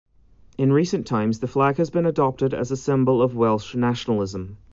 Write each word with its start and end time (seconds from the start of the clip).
In 0.57 0.73
recent 0.73 1.05
times 1.05 1.37
the 1.41 1.47
flag 1.47 1.77
has 1.77 1.91
been 1.91 2.07
adopted 2.07 2.55
as 2.55 2.71
a 2.71 2.75
symbol 2.75 3.21
of 3.21 3.35
Welsh 3.35 3.75
nationalism. 3.75 4.57